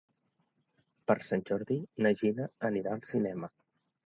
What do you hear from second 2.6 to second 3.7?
anirà al cinema.